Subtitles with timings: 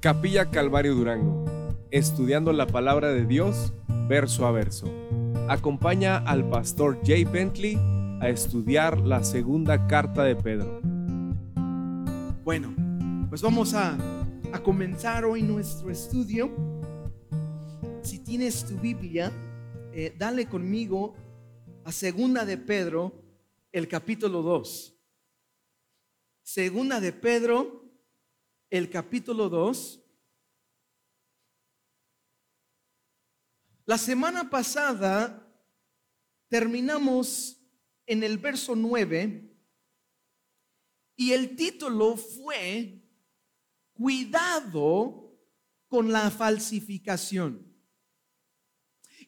[0.00, 1.44] Capilla Calvario Durango,
[1.90, 3.74] estudiando la palabra de Dios
[4.08, 4.90] verso a verso.
[5.46, 7.76] Acompaña al pastor Jay Bentley
[8.18, 10.80] a estudiar la segunda carta de Pedro.
[12.44, 12.74] Bueno,
[13.28, 13.98] pues vamos a,
[14.54, 16.50] a comenzar hoy nuestro estudio.
[18.00, 19.30] Si tienes tu Biblia,
[19.92, 21.12] eh, dale conmigo
[21.84, 23.12] a segunda de Pedro,
[23.70, 24.96] el capítulo 2.
[26.42, 27.79] Segunda de Pedro,
[28.70, 30.00] el capítulo 2.
[33.84, 35.44] La semana pasada
[36.48, 37.60] terminamos
[38.06, 39.52] en el verso 9
[41.16, 43.04] y el título fue
[43.92, 45.36] Cuidado
[45.88, 47.66] con la falsificación.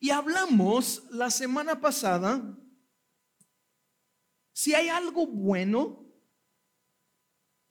[0.01, 2.59] Y hablamos la semana pasada
[4.53, 6.02] si hay algo bueno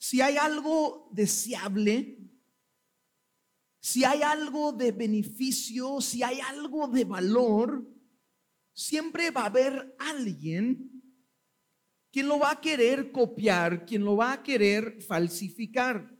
[0.02, 2.18] si hay algo deseable,
[3.80, 7.88] si hay algo de beneficio, si hay algo de valor,
[8.74, 10.90] siempre va a haber alguien
[12.12, 16.12] quien lo va a querer copiar, quien lo va a querer falsificar.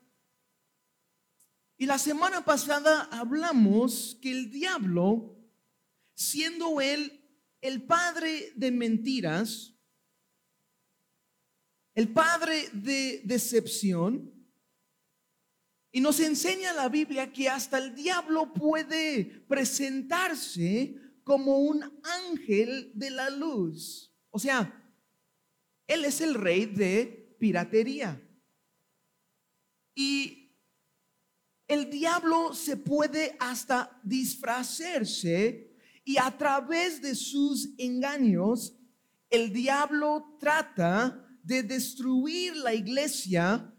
[1.76, 5.40] Y la semana pasada hablamos que el diablo,
[6.14, 7.28] siendo él
[7.62, 9.71] el padre de mentiras,
[12.02, 14.34] el padre de decepción.
[15.92, 23.12] Y nos enseña la Biblia que hasta el diablo puede presentarse como un ángel de
[23.12, 24.12] la luz.
[24.32, 24.84] O sea,
[25.86, 28.20] él es el rey de piratería.
[29.94, 30.58] Y
[31.68, 38.76] el diablo se puede hasta disfrazarse y a través de sus engaños,
[39.30, 43.74] el diablo trata de destruir la iglesia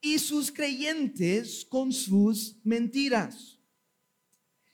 [0.00, 3.58] y sus creyentes con sus mentiras.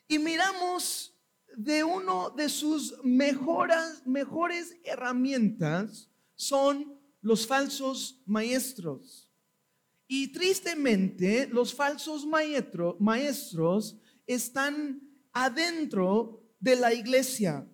[0.08, 1.14] Y miramos
[1.56, 9.30] de uno de sus mejores, mejores herramientas son los falsos maestros.
[10.06, 12.26] Y tristemente los falsos
[12.98, 13.96] maestros
[14.26, 15.00] están
[15.32, 17.66] adentro de la iglesia.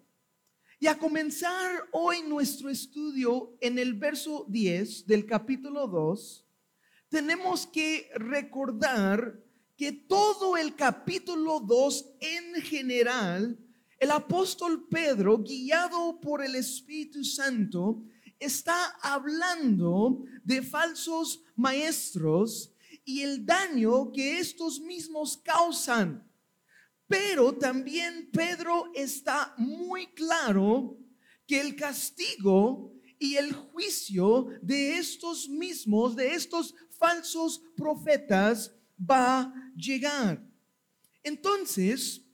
[0.82, 6.46] Y a comenzar hoy nuestro estudio en el verso 10 del capítulo 2,
[7.10, 9.38] tenemos que recordar
[9.76, 13.58] que todo el capítulo 2 en general,
[13.98, 18.02] el apóstol Pedro, guiado por el Espíritu Santo,
[18.38, 22.72] está hablando de falsos maestros
[23.04, 26.26] y el daño que estos mismos causan.
[27.10, 30.96] Pero también Pedro está muy claro
[31.44, 39.72] que el castigo y el juicio de estos mismos, de estos falsos profetas, va a
[39.74, 40.40] llegar.
[41.24, 42.24] Entonces,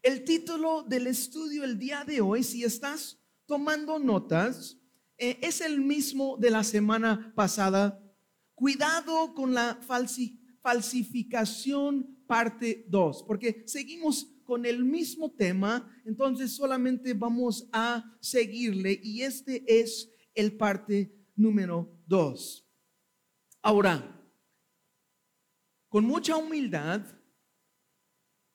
[0.00, 4.78] el título del estudio el día de hoy, si estás tomando notas,
[5.18, 8.00] eh, es el mismo de la semana pasada.
[8.54, 9.80] Cuidado con la
[10.62, 19.22] falsificación parte 2, porque seguimos con el mismo tema, entonces solamente vamos a seguirle y
[19.22, 22.64] este es el parte número 2.
[23.62, 24.22] Ahora,
[25.88, 27.04] con mucha humildad,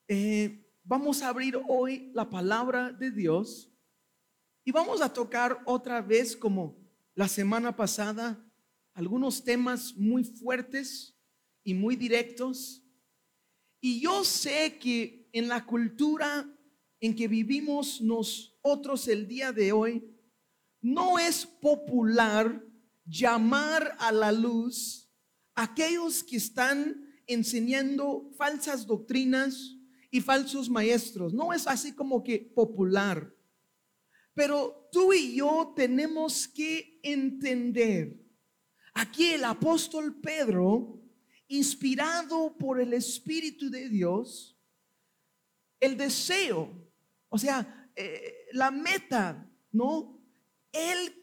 [0.07, 3.71] eh, vamos a abrir hoy la palabra de Dios
[4.63, 6.77] y vamos a tocar otra vez como
[7.15, 8.45] la semana pasada
[8.93, 11.17] algunos temas muy fuertes
[11.63, 12.83] y muy directos
[13.81, 16.47] y yo sé que en la cultura
[16.99, 20.07] en que vivimos nosotros el día de hoy,
[20.81, 22.63] no es popular
[23.05, 25.11] llamar a la luz
[25.55, 29.75] a aquellos que están enseñando falsas doctrinas
[30.11, 31.33] y falsos maestros.
[31.33, 33.33] No es así como que popular.
[34.35, 38.19] Pero tú y yo tenemos que entender.
[38.93, 41.00] Aquí el apóstol Pedro
[41.51, 44.57] inspirado por el Espíritu de Dios,
[45.81, 46.71] el deseo,
[47.27, 50.17] o sea, eh, la meta, ¿no?
[50.71, 51.13] Él,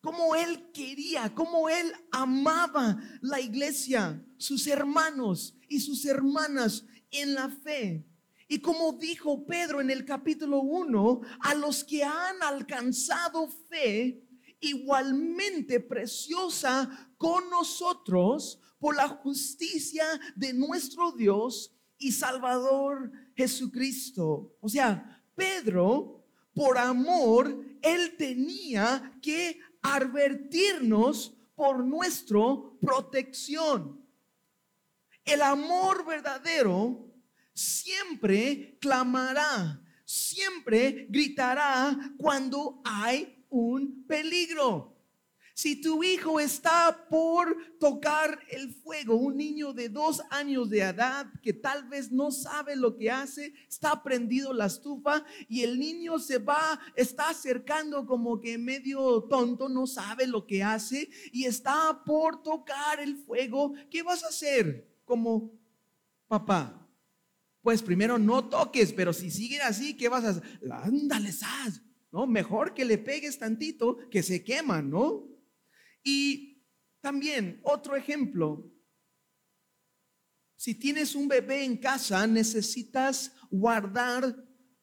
[0.00, 7.50] como él quería, como él amaba la iglesia, sus hermanos y sus hermanas en la
[7.50, 8.06] fe.
[8.48, 14.22] Y como dijo Pedro en el capítulo 1, a los que han alcanzado fe
[14.60, 20.04] igualmente preciosa con nosotros, por la justicia
[20.36, 24.58] de nuestro Dios y Salvador Jesucristo.
[24.60, 26.22] O sea, Pedro,
[26.52, 32.40] por amor, él tenía que advertirnos por nuestra
[32.78, 34.06] protección.
[35.24, 37.10] El amor verdadero
[37.54, 44.93] siempre clamará, siempre gritará cuando hay un peligro.
[45.56, 51.28] Si tu hijo está por tocar el fuego, un niño de dos años de edad
[51.44, 56.18] que tal vez no sabe lo que hace, está prendido la estufa y el niño
[56.18, 62.02] se va, está acercando como que medio tonto, no sabe lo que hace y está
[62.04, 65.52] por tocar el fuego, ¿qué vas a hacer como
[66.26, 66.84] papá?
[67.62, 70.42] Pues primero no toques, pero si sigue así, ¿qué vas a hacer?
[70.68, 71.30] Ándale,
[72.10, 72.26] ¿no?
[72.26, 75.33] Mejor que le pegues tantito que se quema, ¿no?
[76.04, 76.62] Y
[77.00, 78.70] también otro ejemplo,
[80.56, 84.36] si tienes un bebé en casa, necesitas guardar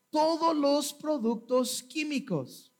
[0.10, 2.71] todos los productos químicos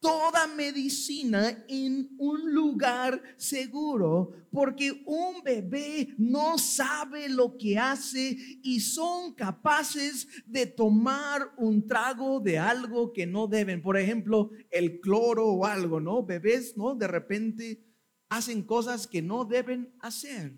[0.00, 8.80] toda medicina en un lugar seguro, porque un bebé no sabe lo que hace y
[8.80, 13.82] son capaces de tomar un trago de algo que no deben.
[13.82, 16.24] Por ejemplo, el cloro o algo, ¿no?
[16.24, 16.94] Bebés, ¿no?
[16.94, 17.84] De repente
[18.30, 20.56] hacen cosas que no deben hacer.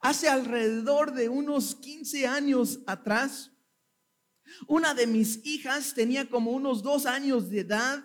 [0.00, 3.50] Hace alrededor de unos 15 años atrás,
[4.68, 8.04] una de mis hijas tenía como unos dos años de edad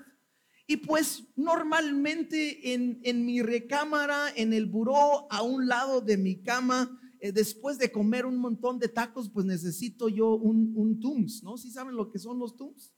[0.67, 6.99] y pues normalmente en, mi recámara, en el buró, a un lado de mi cama,
[7.19, 11.57] eh, después de comer un montón de tacos, pues necesito yo un, un Tums, ¿no?
[11.57, 12.93] ¿Sí saben lo que son los Tums?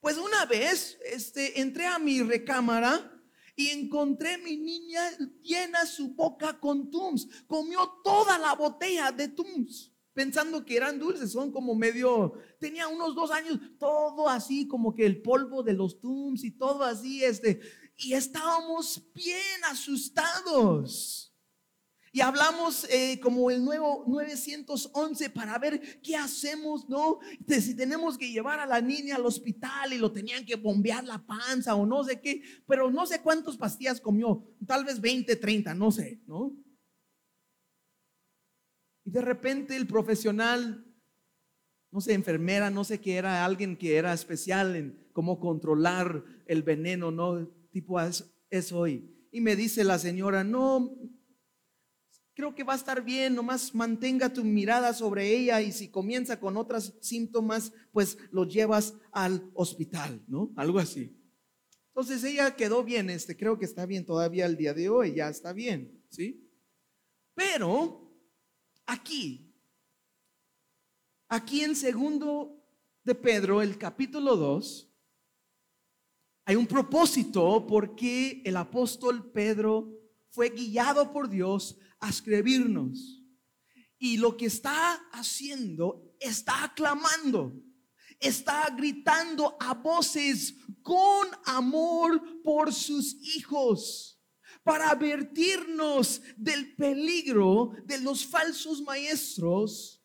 [0.00, 3.12] Pues una vez este, entré a mi recámara
[3.56, 5.02] y encontré mi niña
[5.42, 7.28] llena su boca con Tums.
[7.46, 13.14] Comió toda la botella de Tums pensando que eran dulces, son como medio, tenía unos
[13.14, 17.60] dos años, todo así como que el polvo de los tums y todo así, este,
[17.96, 21.32] y estábamos bien asustados.
[22.10, 27.20] Y hablamos eh, como el nuevo 911 para ver qué hacemos, ¿no?
[27.46, 31.24] Si tenemos que llevar a la niña al hospital y lo tenían que bombear la
[31.24, 35.74] panza o no sé qué, pero no sé cuántas pastillas comió, tal vez 20, 30,
[35.74, 36.56] no sé, ¿no?
[39.08, 40.84] Y de repente el profesional,
[41.90, 46.62] no sé, enfermera, no sé qué era, alguien que era especial en cómo controlar el
[46.62, 47.48] veneno, ¿no?
[47.70, 47.98] Tipo
[48.50, 48.86] eso.
[48.86, 50.94] Y, y me dice la señora, no,
[52.34, 56.38] creo que va a estar bien, nomás mantenga tu mirada sobre ella y si comienza
[56.38, 60.52] con otros síntomas, pues lo llevas al hospital, ¿no?
[60.54, 61.18] Algo así.
[61.94, 65.30] Entonces ella quedó bien, este, creo que está bien todavía el día de hoy, ya
[65.30, 66.46] está bien, ¿sí?
[67.34, 68.04] Pero
[68.88, 69.54] aquí,
[71.28, 72.64] aquí en segundo
[73.04, 74.90] de Pedro, el capítulo 2,
[76.46, 79.92] hay un propósito porque el apóstol Pedro
[80.30, 83.22] fue guiado por Dios a escribirnos.
[83.98, 87.52] Y lo que está haciendo, está aclamando,
[88.18, 94.17] está gritando a voces con amor por sus hijos
[94.68, 100.04] para advertirnos del peligro de los falsos maestros.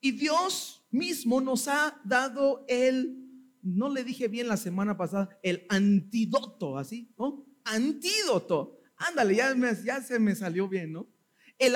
[0.00, 3.16] Y Dios mismo nos ha dado el,
[3.62, 7.46] no le dije bien la semana pasada, el antídoto, así, ¿no?
[7.62, 8.80] Antídoto.
[8.96, 9.54] Ándale, ya,
[9.84, 11.08] ya se me salió bien, ¿no?
[11.56, 11.74] El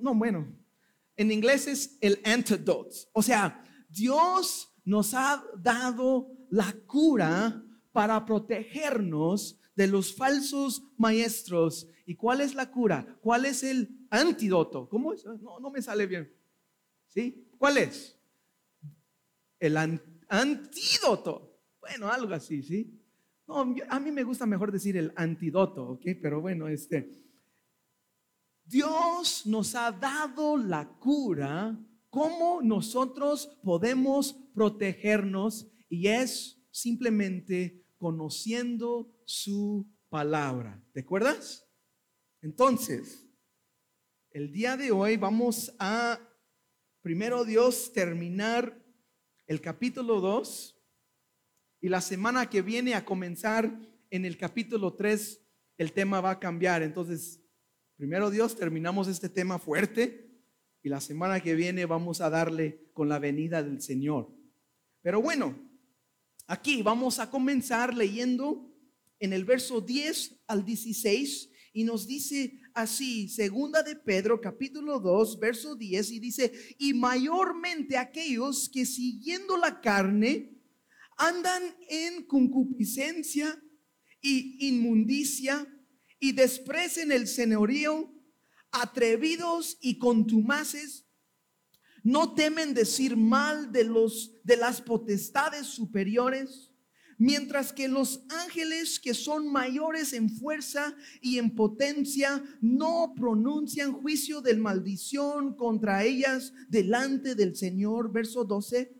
[0.00, 0.50] no, bueno,
[1.14, 2.96] en inglés es el antidote.
[3.12, 7.62] O sea, Dios nos ha dado la cura
[7.92, 11.88] para protegernos de los falsos maestros.
[12.06, 13.18] ¿Y cuál es la cura?
[13.20, 14.88] ¿Cuál es el antídoto?
[14.88, 15.24] ¿Cómo es?
[15.24, 16.32] No, no me sale bien.
[17.06, 17.46] ¿Sí?
[17.58, 18.18] ¿Cuál es?
[19.60, 19.76] El
[20.28, 21.60] antídoto.
[21.80, 23.00] Bueno, algo así, ¿sí?
[23.46, 26.02] No, a mí me gusta mejor decir el antídoto, ¿ok?
[26.20, 27.12] Pero bueno, este.
[28.64, 31.78] Dios nos ha dado la cura,
[32.10, 40.82] cómo nosotros podemos protegernos y es simplemente conociendo su palabra.
[40.92, 41.68] ¿Te acuerdas?
[42.42, 43.26] Entonces,
[44.30, 46.20] el día de hoy vamos a,
[47.02, 48.84] primero Dios, terminar
[49.46, 50.76] el capítulo 2
[51.80, 55.40] y la semana que viene a comenzar en el capítulo 3,
[55.78, 56.82] el tema va a cambiar.
[56.82, 57.40] Entonces,
[57.96, 60.30] primero Dios, terminamos este tema fuerte
[60.82, 64.30] y la semana que viene vamos a darle con la venida del Señor.
[65.02, 65.56] Pero bueno,
[66.48, 68.72] Aquí vamos a comenzar leyendo
[69.18, 75.40] en el verso 10 al 16 y nos dice así, segunda de Pedro capítulo 2,
[75.40, 80.56] verso 10 y dice, y mayormente aquellos que siguiendo la carne
[81.16, 83.60] andan en concupiscencia
[84.20, 85.66] y inmundicia
[86.20, 88.14] y desprecen el señorío,
[88.70, 91.05] atrevidos y contumaces,
[92.06, 96.70] no temen decir mal de los de las potestades superiores,
[97.18, 104.40] mientras que los ángeles que son mayores en fuerza y en potencia no pronuncian juicio
[104.40, 108.94] de maldición contra ellas delante del Señor, verso 12.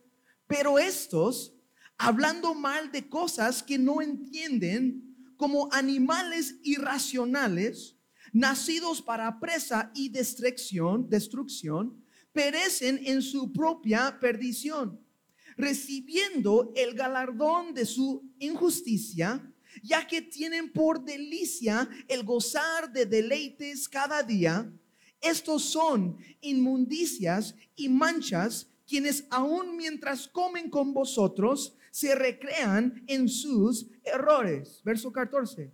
[0.48, 1.54] Pero estos,
[1.96, 7.96] hablando mal de cosas que no entienden, como animales irracionales,
[8.32, 12.04] nacidos para presa y destrucción, destrucción,
[12.36, 15.00] perecen en su propia perdición,
[15.56, 19.50] recibiendo el galardón de su injusticia,
[19.82, 24.70] ya que tienen por delicia el gozar de deleites cada día.
[25.18, 33.86] Estos son inmundicias y manchas quienes aún mientras comen con vosotros se recrean en sus
[34.04, 34.82] errores.
[34.84, 35.72] Verso 14.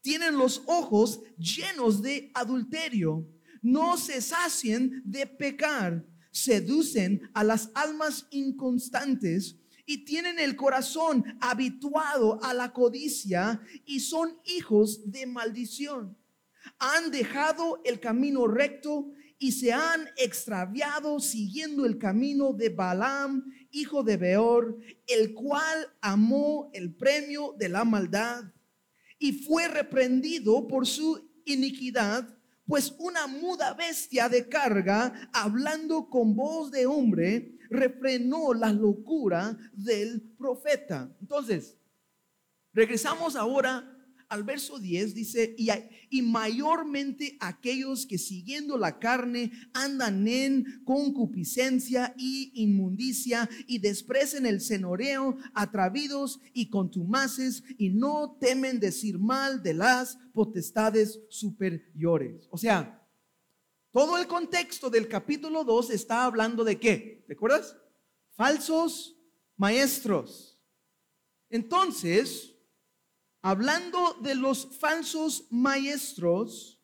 [0.00, 3.26] Tienen los ojos llenos de adulterio,
[3.66, 12.38] no se sacien de pecar, seducen a las almas inconstantes y tienen el corazón habituado
[12.44, 16.16] a la codicia y son hijos de maldición.
[16.78, 24.04] Han dejado el camino recto y se han extraviado siguiendo el camino de Balaam, hijo
[24.04, 28.44] de Beor, el cual amó el premio de la maldad
[29.18, 32.35] y fue reprendido por su iniquidad,
[32.66, 40.20] pues una muda bestia de carga, hablando con voz de hombre, refrenó la locura del
[40.36, 41.14] profeta.
[41.20, 41.76] Entonces,
[42.72, 43.95] regresamos ahora
[44.28, 45.54] al verso 10 dice,
[46.10, 54.60] y, mayormente aquellos que siguiendo la carne andan en concupiscencia y inmundicia y desprecen el
[54.60, 62.48] senoreo, atravidos y contumaces y no temen decir mal de las potestades superiores.
[62.50, 63.06] O sea,
[63.92, 67.24] todo el contexto del capítulo 2 está hablando de qué?
[67.26, 67.76] ¿Te acuerdas?
[68.34, 69.16] Falsos
[69.56, 70.60] maestros.
[71.48, 72.55] Entonces,
[73.46, 76.82] hablando de los falsos maestros,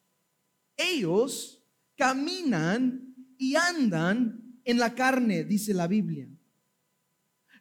[0.76, 1.60] ellos
[1.96, 6.28] caminan y andan en la carne, dice la Biblia.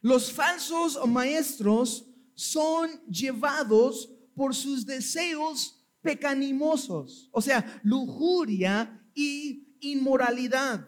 [0.02, 2.06] Los falsos maestros
[2.36, 10.86] son llevados por sus deseos pecanimosos, o sea, lujuria y inmoralidad.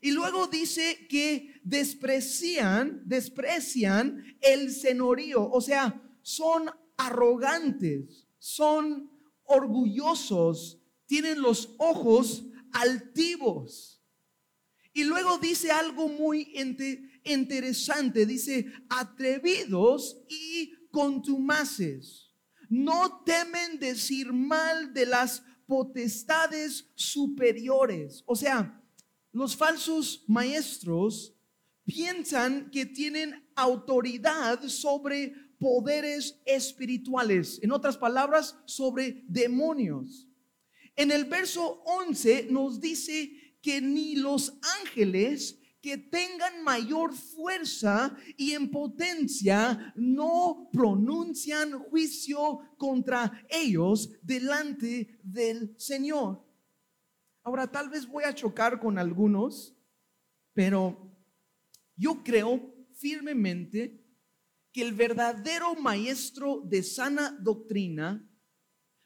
[0.00, 6.68] Y luego dice que desprecian, desprecian el señorío, o sea, son
[7.00, 9.10] arrogantes, son
[9.44, 14.02] orgullosos, tienen los ojos altivos.
[14.92, 16.52] Y luego dice algo muy
[17.24, 22.34] interesante, dice, atrevidos y contumaces.
[22.68, 28.22] No temen decir mal de las potestades superiores.
[28.26, 28.82] O sea,
[29.32, 31.34] los falsos maestros
[31.84, 40.26] piensan que tienen autoridad sobre poderes espirituales, en otras palabras, sobre demonios.
[40.96, 48.52] En el verso 11 nos dice que ni los ángeles que tengan mayor fuerza y
[48.52, 56.44] en potencia no pronuncian juicio contra ellos delante del Señor.
[57.42, 59.74] Ahora tal vez voy a chocar con algunos,
[60.52, 61.10] pero
[61.96, 63.99] yo creo firmemente
[64.72, 68.26] que el verdadero maestro de sana doctrina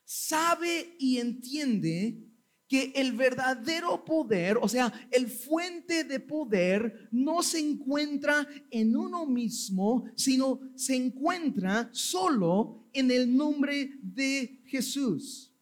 [0.05, 2.25] sabe y entiende
[2.69, 9.27] que el verdadero poder, o sea, el fuente de poder, no se encuentra en uno
[9.27, 15.55] mismo, sino se encuentra solo en el nombre de Jesús.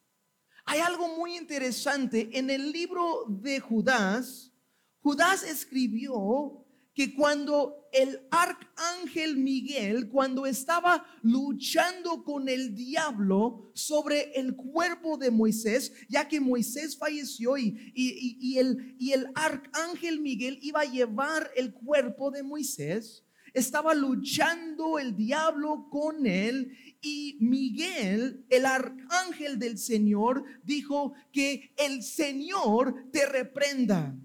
[0.64, 4.52] Hay algo muy interesante en el libro de Judas.
[5.00, 6.61] Judas escribió
[6.94, 15.30] que cuando el arcángel Miguel, cuando estaba luchando con el diablo sobre el cuerpo de
[15.30, 21.50] Moisés, ya que Moisés falleció y, y, el, y el arcángel Miguel iba a llevar
[21.56, 26.72] el cuerpo de Moisés, estaba luchando el diablo con él
[27.02, 34.16] y Miguel, el arcángel del Señor, dijo que el Señor te reprenda.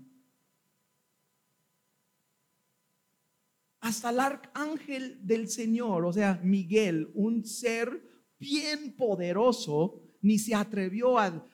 [3.88, 8.04] Hasta el arcángel del Señor, o sea, Miguel, un ser
[8.38, 11.50] bien poderoso, ni se atrevió a,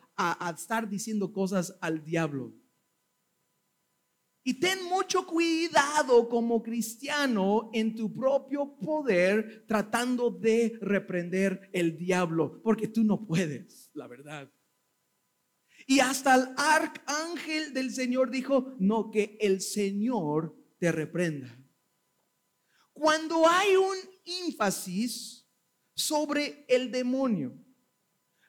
[0.58, 2.52] estar diciendo cosas al diablo.
[4.44, 12.62] Y ten mucho cuidado como cristiano en tu propio poder tratando de reprender el diablo,
[12.64, 14.52] porque tú no puedes, la verdad.
[15.86, 21.63] Y hasta el arcángel del Señor dijo, no, que el Señor te reprenda.
[22.94, 25.46] Cuando hay un énfasis
[25.96, 27.58] sobre el demonio,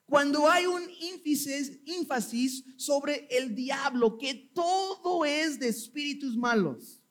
[0.06, 0.82] cuando hay un
[1.86, 7.02] énfasis, sobre el diablo, que todo es de espíritus malos,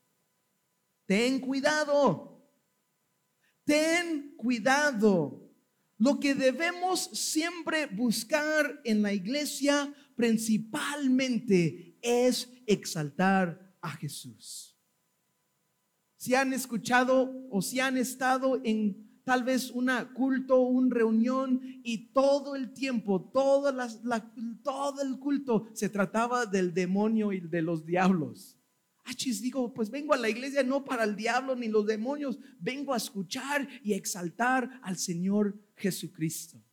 [1.06, 2.42] ten cuidado,
[3.66, 5.40] ten cuidado.
[5.98, 14.73] Lo que debemos siempre buscar en la iglesia principalmente es exaltar a Jesús.
[16.24, 22.14] Si han escuchado o si han estado en tal vez una culto, una reunión y
[22.14, 23.70] todo el tiempo, todo
[25.02, 28.58] el culto se trataba del demonio y de los diablos.
[29.04, 32.94] Achis, digo, pues vengo a la iglesia no para el diablo ni los demonios, vengo
[32.94, 36.64] a escuchar y exaltar al Señor Jesucristo.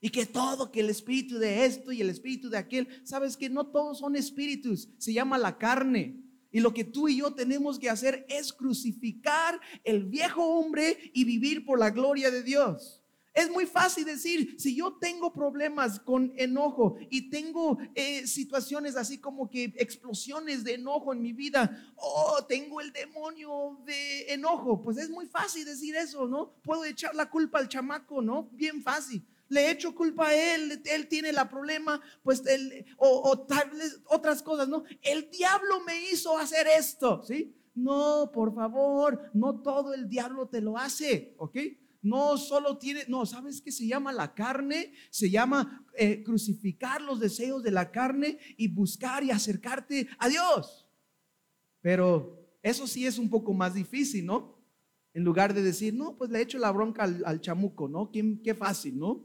[0.00, 3.50] Y que todo, que el espíritu de esto y el espíritu de aquel, sabes que
[3.50, 6.25] no todos son espíritus, se llama la carne.
[6.56, 11.24] Y lo que tú y yo tenemos que hacer es crucificar el viejo hombre y
[11.24, 13.02] vivir por la gloria de Dios.
[13.34, 19.18] Es muy fácil decir, si yo tengo problemas con enojo y tengo eh, situaciones así
[19.18, 24.96] como que explosiones de enojo en mi vida, oh, tengo el demonio de enojo, pues
[24.96, 26.54] es muy fácil decir eso, ¿no?
[26.62, 28.48] Puedo echar la culpa al chamaco, ¿no?
[28.52, 29.22] Bien fácil.
[29.48, 34.42] Le echo culpa a él, él tiene la problema, pues él, o, tal vez otras
[34.42, 34.84] cosas, ¿no?
[35.02, 37.54] El diablo me hizo hacer esto, ¿sí?
[37.74, 41.58] No, por favor, no todo el diablo te lo hace, ¿ok?
[42.06, 44.92] no solo tiene, no, ¿sabes qué se llama la carne?
[45.10, 50.86] Se llama eh, crucificar los deseos de la carne y buscar y acercarte a Dios.
[51.80, 54.56] Pero eso sí es un poco más difícil, ¿no?
[55.14, 58.12] En lugar de decir, no, pues le echo la bronca al, chamuco, ¿no?
[58.12, 59.24] ¿Qué, qué fácil, ¿no?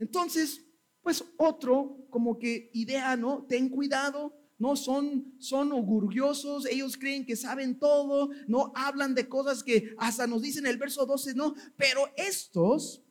[0.00, 0.66] Entonces,
[1.02, 3.46] pues otro como que idea, ¿no?
[3.46, 9.62] Ten cuidado no son, son orgullosos, ellos creen que saben todo, no hablan de cosas
[9.64, 13.02] que hasta nos dicen el verso 12, no, pero estos,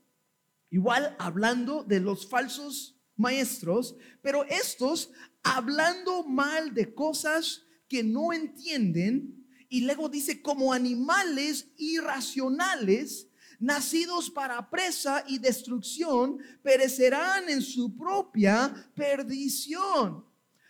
[0.69, 5.10] igual hablando de los falsos maestros, pero estos
[5.41, 13.28] hablando mal de cosas que no entienden, y luego dice como animales irracionales,
[13.60, 20.26] nacidos para presa y destrucción, perecerán en su propia perdición.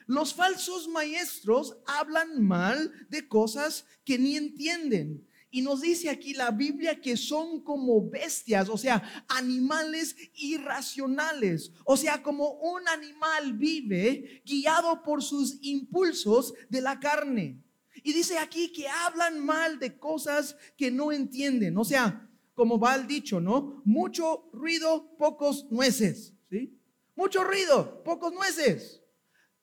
[0.08, 5.26] Los falsos maestros hablan mal de cosas que ni entienden.
[5.52, 11.72] Y nos dice aquí la Biblia que son como bestias, o sea, animales irracionales.
[11.86, 17.64] O sea, como un animal vive guiado por sus impulsos de la carne.
[18.04, 21.78] Y dice aquí que hablan mal de cosas que no entienden.
[21.78, 22.29] O sea,
[22.60, 23.82] como va el dicho, ¿no?
[23.86, 26.34] Mucho ruido, pocos nueces.
[26.50, 26.78] ¿Sí?
[27.16, 29.00] Mucho ruido, pocos nueces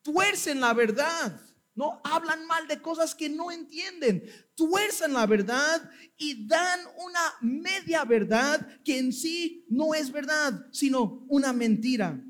[0.06, 1.40] tuercen la verdad.
[1.74, 4.22] No hablan mal de cosas que no entienden.
[4.54, 11.26] Tuercen la verdad y dan una media verdad que en sí no es verdad, sino
[11.28, 12.22] una mentira.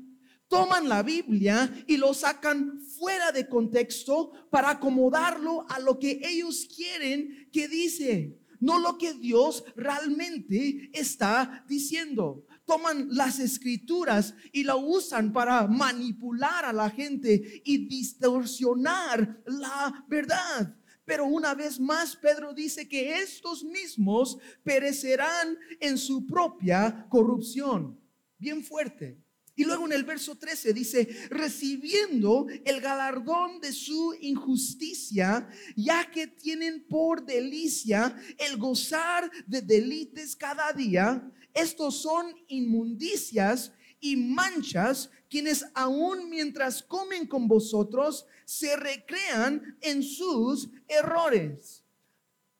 [0.49, 6.67] Toman la Biblia y lo sacan fuera de contexto para acomodarlo a lo que ellos
[6.75, 14.75] quieren que dice, no lo que Dios realmente está diciendo toman las escrituras y la
[14.75, 20.75] usan para manipular a la gente y distorsionar la verdad.
[21.05, 27.97] Pero una vez más, Pedro dice que estos mismos perecerán en su propia corrupción.
[28.37, 29.17] Bien fuerte.
[29.57, 36.27] Y luego en el verso 13 dice, recibiendo el galardón de su injusticia, ya que
[36.27, 45.65] tienen por delicia el gozar de delites cada día, estos son inmundicias y manchas quienes
[45.73, 51.83] aún mientras comen con vosotros se recrean en sus errores.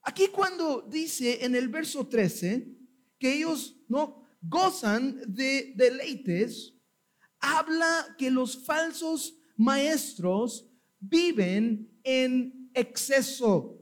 [0.01, 2.67] Aquí cuando dice en el verso 13
[3.19, 6.73] que ellos no gozan de deleites,
[7.39, 10.69] habla que los falsos maestros
[10.99, 13.73] viven en exceso.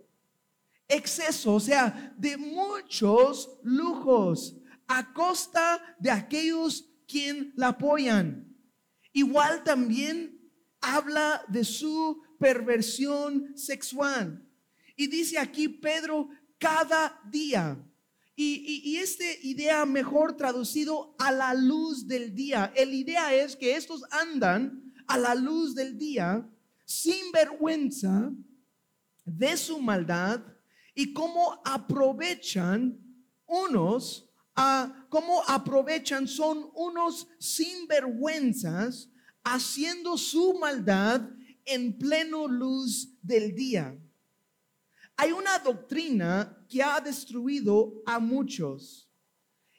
[0.88, 4.56] Exceso, o sea, de muchos lujos,
[4.88, 8.56] a costa de aquellos quien la apoyan.
[9.14, 10.40] Igual también
[10.82, 14.46] habla de su perversión sexual.
[14.96, 17.78] Y dice aquí Pedro, cada día.
[18.36, 22.74] Y, y, esta idea mejor traducido a la luz del día.
[22.76, 26.46] El idea es que estos andan a la luz del día
[26.84, 28.30] sin vergüenza
[29.24, 30.42] de su maldad
[30.94, 33.00] y cómo aprovechan
[33.46, 39.10] unos a cómo aprovechan, son unos sinvergüenzas
[39.44, 41.30] haciendo su maldad
[41.66, 43.98] en pleno luz del día.
[45.18, 49.10] Hay una doctrina que ha destruido a muchos.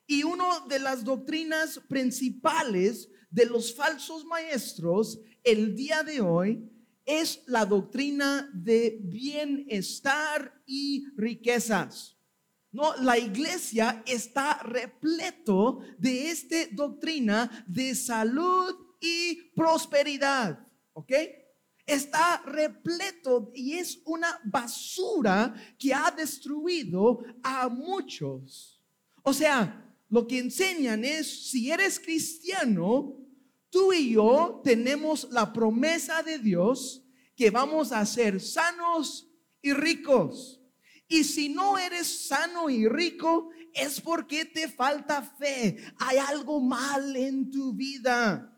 [0.06, 6.70] Y una de las doctrinas principales de los falsos maestros el día de hoy
[7.04, 12.16] es la doctrina de bienestar y riquezas.
[12.72, 20.58] No, la iglesia está repleto de esta doctrina de salud y prosperidad,
[20.92, 21.12] ¿ok?
[21.86, 28.82] Está repleto y es una basura que ha destruido a muchos.
[29.22, 33.16] O sea, lo que enseñan es, si eres cristiano,
[33.70, 37.04] tú y yo tenemos la promesa de Dios
[37.36, 39.30] que vamos a ser sanos
[39.62, 40.60] y ricos.
[41.08, 45.76] Y si no eres sano y rico, es porque te falta fe.
[45.98, 48.55] Hay algo mal en tu vida.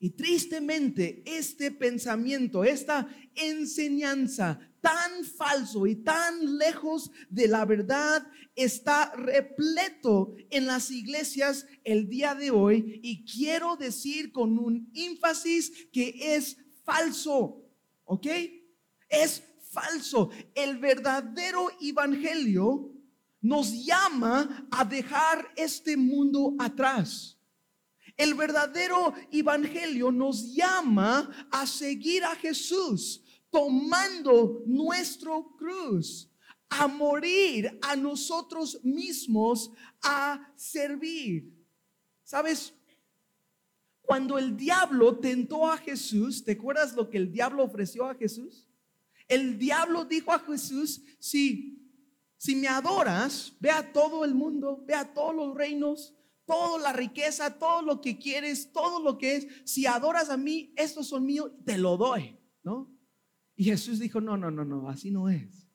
[0.00, 9.12] Y tristemente este pensamiento, esta enseñanza tan falso y tan lejos de la verdad está
[9.16, 16.14] repleto en las iglesias el día de hoy y quiero decir con un énfasis que
[16.36, 17.64] es falso,
[18.04, 18.26] ¿ok?
[19.08, 20.30] Es falso.
[20.54, 22.92] El verdadero evangelio
[23.40, 27.37] nos llama a dejar este mundo atrás.
[28.18, 36.28] El verdadero evangelio nos llama a seguir a Jesús, tomando nuestro cruz,
[36.68, 39.70] a morir a nosotros mismos,
[40.02, 41.54] a servir.
[42.24, 42.74] ¿Sabes?
[44.02, 48.68] Cuando el diablo tentó a Jesús, ¿te acuerdas lo que el diablo ofreció a Jesús?
[49.28, 51.86] El diablo dijo a Jesús, si,
[52.36, 56.17] si me adoras, ve a todo el mundo, ve a todos los reinos,
[56.48, 60.72] toda la riqueza, todo lo que quieres, todo lo que es, si adoras a mí,
[60.76, 62.90] estos son míos, te lo doy, ¿no?
[63.54, 65.68] Y Jesús dijo, no, no, no, no, así no es,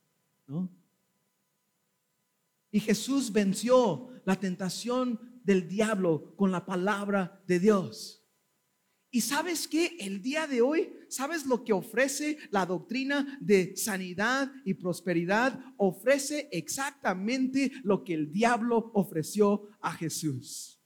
[0.47, 0.69] ¿no?
[2.71, 8.22] Y Jesús venció la tentación del diablo con la palabra de Dios.
[9.15, 14.51] Y sabes que el día de hoy, ¿sabes lo que ofrece la doctrina de sanidad
[14.65, 15.63] y prosperidad?
[15.77, 20.81] Ofrece exactamente lo que el diablo ofreció a Jesús.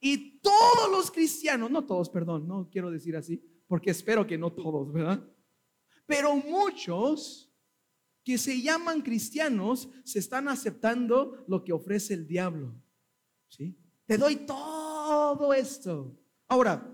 [0.00, 4.52] Y todos los cristianos, no todos, perdón, no quiero decir así, porque espero que no
[4.52, 5.28] todos, ¿verdad?
[6.06, 7.52] Pero muchos
[8.22, 12.80] que se llaman cristianos se están aceptando lo que ofrece el diablo.
[13.48, 13.76] ¿Sí?
[14.06, 16.16] Te doy todo esto.
[16.46, 16.93] Ahora,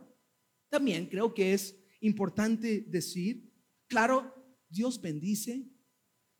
[0.70, 3.52] también creo que es importante decir,
[3.88, 4.32] claro,
[4.68, 5.68] Dios bendice.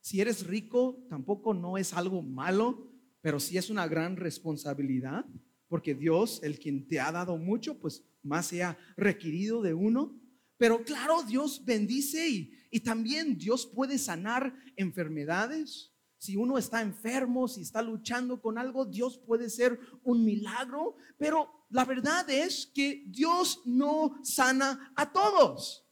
[0.01, 2.91] Si eres rico, tampoco no es algo malo,
[3.21, 5.27] pero sí es una gran responsabilidad,
[5.69, 10.19] porque Dios, el quien te ha dado mucho, pues más se ha requerido de uno.
[10.57, 15.93] Pero claro, Dios bendice y, y también Dios puede sanar enfermedades.
[16.19, 21.60] Si uno está enfermo, si está luchando con algo, Dios puede ser un milagro, pero
[21.71, 25.87] la verdad es que Dios no sana a todos.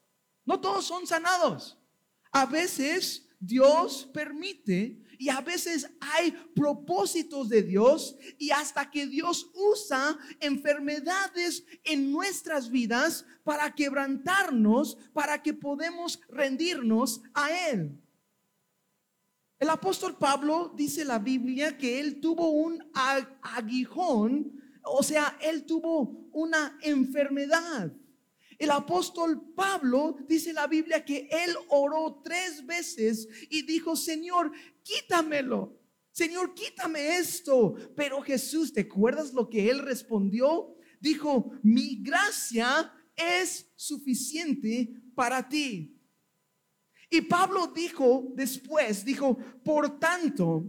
[0.44, 1.78] No todos son sanados.
[2.32, 9.50] A veces Dios permite y a veces hay propósitos de Dios y hasta que Dios
[9.54, 18.00] usa enfermedades en nuestras vidas para quebrantarnos, para que podemos rendirnos a Él.
[19.58, 22.80] El apóstol Pablo dice la Biblia que él tuvo un
[23.42, 24.52] aguijón
[24.90, 27.92] o sea, él tuvo una enfermedad.
[28.59, 34.51] El apóstol Pablo dice la Biblia que él oró tres veces y dijo, Señor,
[34.83, 35.79] quítamelo.
[36.11, 37.74] Señor, quítame esto.
[37.94, 40.74] Pero Jesús, ¿te acuerdas lo que él respondió?
[41.01, 45.94] Dijo, mi gracia es suficiente para ti.
[47.11, 50.68] Y Pablo dijo después, dijo, por tanto,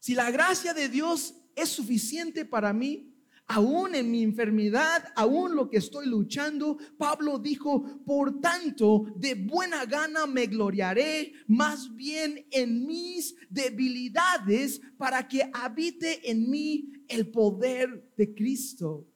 [0.00, 3.14] si la gracia de Dios es suficiente para mí.
[3.50, 9.86] Aún en mi enfermedad, aún lo que estoy luchando, Pablo dijo, por tanto, de buena
[9.86, 18.12] gana me gloriaré más bien en mis debilidades para que habite en mí el poder
[18.18, 19.08] de Cristo.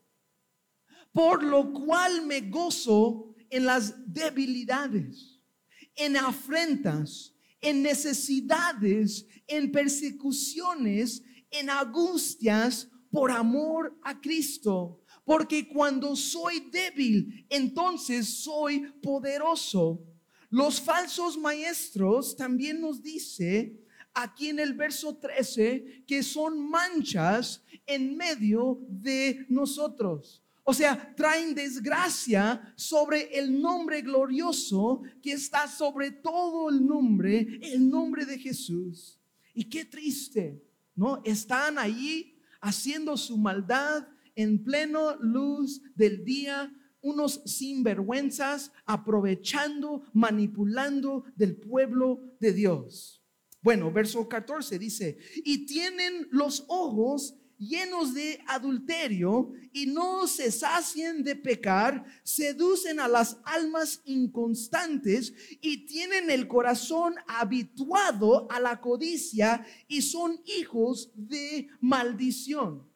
[1.13, 5.43] Por lo cual me gozo en las debilidades,
[5.95, 14.99] en afrentas, en necesidades, en persecuciones, en angustias por amor a Cristo.
[15.25, 20.03] Porque cuando soy débil, entonces soy poderoso.
[20.51, 23.79] Los falsos maestros también nos dice
[24.15, 30.43] aquí en el verso 13 que son manchas en medio de nosotros.
[30.65, 37.89] O sea, traen desgracia sobre el nombre glorioso que está sobre todo el nombre, el
[37.89, 39.19] nombre de Jesús.
[39.55, 40.63] Y qué triste,
[41.25, 51.57] Están ahí haciendo su maldad en pleno luz del día, unos sinvergüenzas aprovechando, manipulando del
[51.57, 53.23] pueblo de Dios.
[53.63, 57.37] Bueno, verso 14 dice, y tienen los ojos
[57.69, 65.87] llenos de adulterio y no se sacien de pecar, seducen a las almas inconstantes y
[65.87, 72.89] tienen el corazón habituado a la codicia y son hijos de maldición.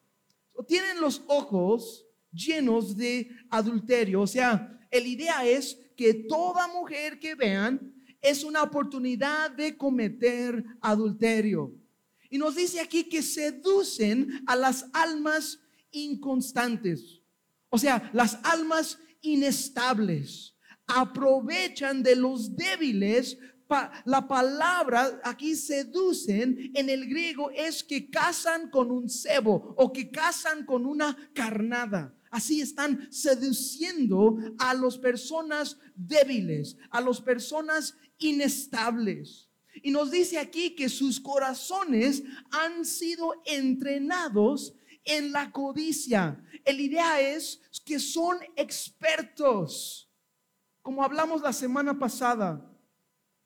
[0.67, 7.35] Tienen los ojos llenos de adulterio, o sea, la idea es que toda mujer que
[7.35, 11.73] vean es una oportunidad de cometer adulterio.
[12.31, 15.61] Y nos dice aquí que seducen a las almas
[15.91, 17.23] inconstantes,
[17.69, 20.55] o sea, las almas inestables.
[20.87, 23.39] Aprovechan de los débiles.
[24.05, 30.11] la palabra aquí seducen en el griego es que casan con un cebo o que
[30.11, 32.15] casan con una carnada.
[32.31, 39.46] Así están seduciendo a las personas débiles, a las personas inestables.
[39.87, 46.45] Y nos dice aquí que sus corazones han sido entrenados en la codicia.
[46.65, 50.11] El idea es que son expertos.
[50.83, 52.69] Como hablamos la semana pasada,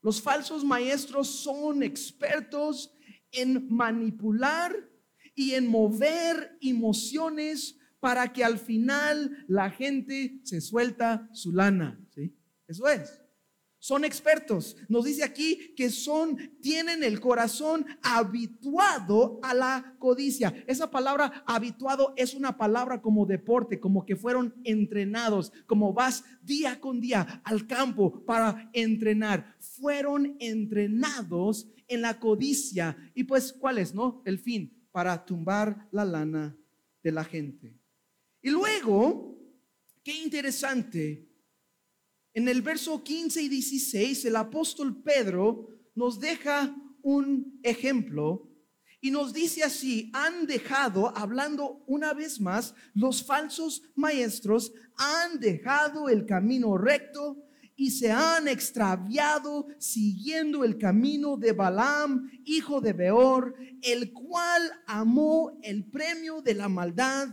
[0.00, 2.90] los falsos maestros son expertos
[3.32, 4.74] en manipular
[5.34, 12.00] y en mover emociones para que al final la gente se suelta su lana.
[12.14, 12.34] ¿sí?
[12.66, 13.19] Eso es.
[13.82, 14.76] Son expertos.
[14.90, 20.52] Nos dice aquí que son, tienen el corazón habituado a la codicia.
[20.66, 26.78] Esa palabra habituado es una palabra como deporte, como que fueron entrenados, como vas día
[26.78, 29.56] con día al campo para entrenar.
[29.58, 32.98] Fueron entrenados en la codicia.
[33.14, 34.20] Y pues, ¿cuál es, no?
[34.26, 36.54] El fin, para tumbar la lana
[37.02, 37.80] de la gente.
[38.42, 39.38] Y luego,
[40.02, 41.29] qué interesante
[42.34, 48.48] en el verso 15 y 16, el apóstol Pedro nos deja un ejemplo
[49.00, 56.08] y nos dice así, han dejado, hablando una vez más, los falsos maestros han dejado
[56.08, 57.42] el camino recto
[57.76, 65.58] y se han extraviado siguiendo el camino de Balaam, hijo de Beor, el cual amó
[65.62, 67.28] el premio de la maldad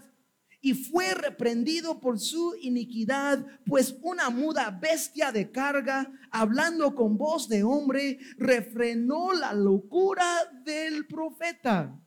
[0.68, 7.48] y fue reprendido por su iniquidad, pues una muda bestia de carga, hablando con voz
[7.48, 10.26] de hombre, refrenó la locura
[10.66, 11.98] del profeta.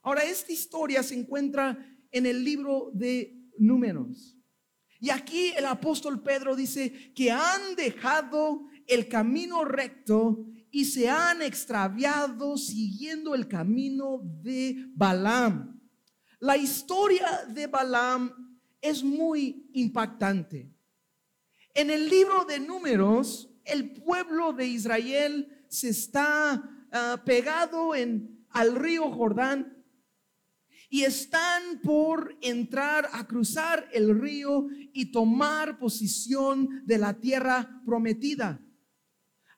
[0.00, 1.76] Ahora, esta historia se encuentra
[2.12, 4.38] en el libro de números.
[5.00, 11.42] Y aquí el apóstol Pedro dice que han dejado el camino recto y se han
[11.42, 15.73] extraviado siguiendo el camino de Balaam.
[16.44, 20.70] La historia de Balaam es muy impactante.
[21.72, 28.76] En el libro de números, el pueblo de Israel se está ah, pegado en, al
[28.76, 29.86] río Jordán
[30.90, 38.60] y están por entrar a cruzar el río y tomar posición de la tierra prometida.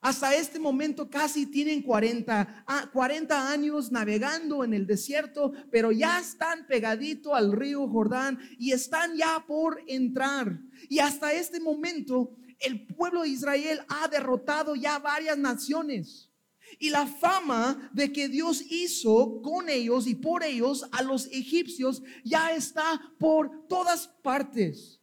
[0.01, 6.19] Hasta este momento casi tienen 40, 40 ah, años navegando en el desierto, pero ya
[6.19, 10.59] están pegadito al río Jordán y están ya por entrar.
[10.89, 16.31] Y hasta este momento el pueblo de Israel ha derrotado ya varias naciones.
[16.79, 22.03] Y la fama de que Dios hizo con ellos y por ellos a los egipcios
[22.23, 25.01] ya está por todas partes.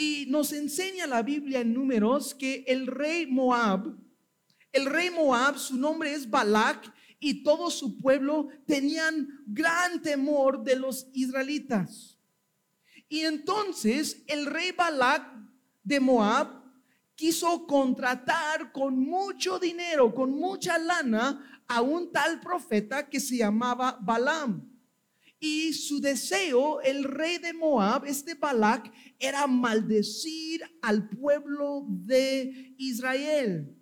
[0.00, 3.98] Y nos enseña la Biblia en números que el rey Moab,
[4.72, 10.76] el rey Moab, su nombre es Balak, y todo su pueblo tenían gran temor de
[10.76, 12.18] los israelitas.
[13.10, 15.22] Y entonces el rey Balak
[15.82, 16.62] de Moab
[17.14, 23.98] quiso contratar con mucho dinero, con mucha lana, a un tal profeta que se llamaba
[24.00, 24.66] Balaam.
[25.40, 33.74] Y su deseo, el rey de Moab, este Balak, era maldecir al pueblo de Israel.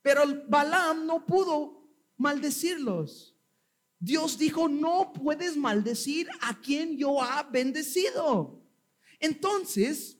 [0.00, 3.36] Pero Balaam no pudo maldecirlos.
[3.98, 8.62] Dios dijo, no puedes maldecir a quien yo ha bendecido.
[9.18, 10.18] Entonces,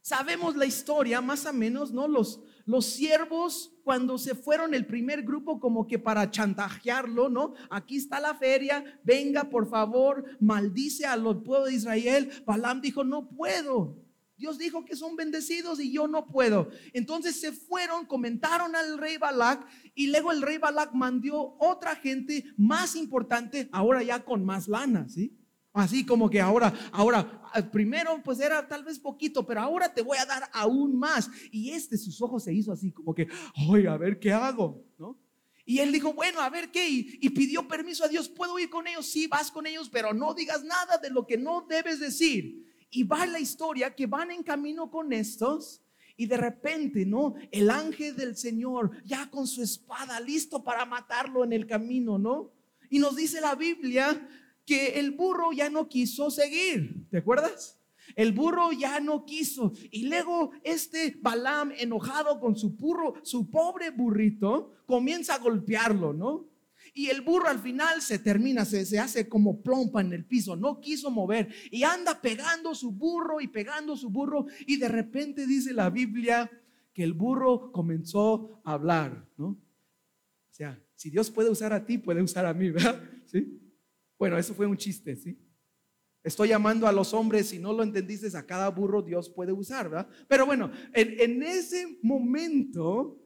[0.00, 2.08] sabemos la historia más o menos, ¿no?
[2.08, 7.54] Los, los siervos cuando se fueron el primer grupo como que para chantajearlo, ¿no?
[7.70, 12.30] Aquí está la feria, venga por favor, maldice a los pueblos de Israel.
[12.46, 13.98] Balaam dijo, no puedo.
[14.36, 16.68] Dios dijo que son bendecidos y yo no puedo.
[16.92, 22.44] Entonces se fueron, comentaron al rey Balac y luego el rey Balac mandó otra gente
[22.56, 25.38] más importante, ahora ya con más lana, ¿sí?
[25.72, 30.18] Así como que ahora, ahora, primero pues era tal vez poquito, pero ahora te voy
[30.18, 31.30] a dar aún más.
[31.50, 35.18] Y este, sus ojos se hizo así como que, ay, a ver qué hago, ¿no?
[35.64, 38.68] Y él dijo, bueno, a ver qué, y, y, pidió permiso a Dios, ¿puedo ir
[38.68, 39.06] con ellos?
[39.06, 42.66] Sí, vas con ellos, pero no digas nada de lo que no debes decir.
[42.90, 45.82] Y va la historia que van en camino con estos.
[46.16, 47.34] Y de repente, ¿no?
[47.50, 52.52] El ángel del Señor ya con su espada listo para matarlo en el camino, ¿no?
[52.90, 54.28] Y nos dice la Biblia
[54.64, 57.06] que el burro ya no quiso seguir.
[57.10, 57.78] ¿Te acuerdas?
[58.16, 59.72] El burro ya no quiso.
[59.90, 66.48] Y luego este Balaam, enojado con su burro, su pobre burrito, comienza a golpearlo, ¿no?
[66.94, 70.56] Y el burro al final se termina, se, se, hace como plompa en el piso,
[70.56, 75.46] no quiso mover y anda pegando su burro y pegando su burro y de repente
[75.46, 76.50] dice la Biblia
[76.92, 79.46] que el burro comenzó a hablar, ¿no?
[79.46, 83.02] O sea, si Dios puede usar a ti, puede usar a mí, ¿verdad?
[83.24, 83.61] ¿Sí?
[84.22, 85.36] Bueno, eso fue un chiste, ¿sí?
[86.22, 89.90] Estoy llamando a los hombres, si no lo entendiste, a cada burro Dios puede usar,
[89.90, 90.08] ¿verdad?
[90.28, 93.20] Pero bueno, en, en ese momento,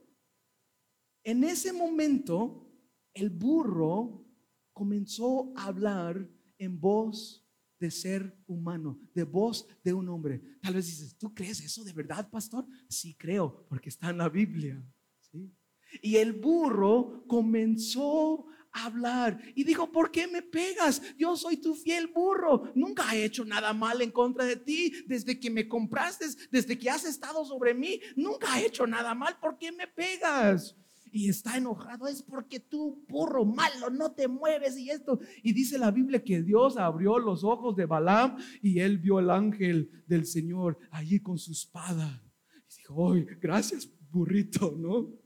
[1.23, 2.67] en ese momento,
[3.13, 4.27] el burro
[4.73, 7.47] comenzó a hablar en voz
[7.79, 10.41] de ser humano, de voz de un hombre.
[10.63, 12.67] Tal vez dices, ¿tú crees eso de verdad, pastor?
[12.89, 14.83] Sí creo, porque está en la Biblia.
[15.21, 15.55] ¿sí?
[16.01, 18.47] Y el burro comenzó
[18.85, 21.01] hablar y dijo, ¿por qué me pegas?
[21.17, 22.73] Yo soy tu fiel burro.
[22.75, 26.91] Nunca he hecho nada mal en contra de ti desde que me compraste, desde que
[26.91, 28.01] has estado sobre mí.
[28.17, 29.39] Nunca he hecho nada mal.
[29.41, 30.77] ¿Por qué me pegas?
[31.17, 35.19] y está enojado, es porque tú, burro malo, no te mueves y esto.
[35.43, 39.31] Y dice la Biblia que Dios abrió los ojos de Balaam y él vio el
[39.31, 42.23] ángel del Señor allí con su espada.
[42.71, 44.75] Y dijo, ¡ay, gracias, burrito!
[44.77, 45.26] ¿No?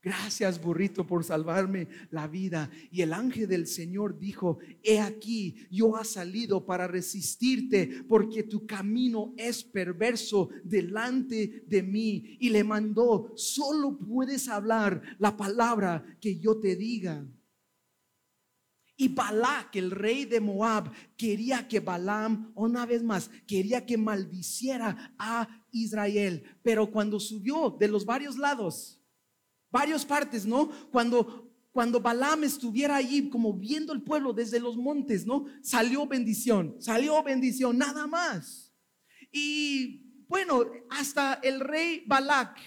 [0.00, 2.70] Gracias, burrito, por salvarme la vida.
[2.92, 8.64] Y el ángel del Señor dijo, he aquí, yo ha salido para resistirte, porque tu
[8.64, 12.36] camino es perverso delante de mí.
[12.38, 17.26] Y le mandó, solo puedes hablar la palabra que yo te diga.
[19.00, 25.14] Y Balak, el rey de Moab, quería que Balaam, una vez más, quería que maldiciera
[25.18, 26.42] a Israel.
[26.62, 28.97] Pero cuando subió de los varios lados,
[29.70, 30.70] varias partes, ¿no?
[30.90, 35.44] Cuando cuando Balaam estuviera allí como viendo el pueblo desde los montes, ¿no?
[35.62, 38.74] Salió bendición, salió bendición, nada más.
[39.30, 42.58] Y bueno, hasta el rey Balak,